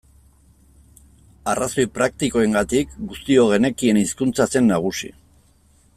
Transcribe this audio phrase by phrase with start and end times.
[1.51, 5.15] Arrazoi praktikoengatik guztiok genekien hizkuntza zen nagusi.